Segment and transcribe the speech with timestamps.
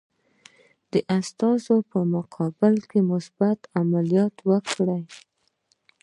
[0.91, 5.01] د استازو په مقابل کې مثبت عملیات وکړي.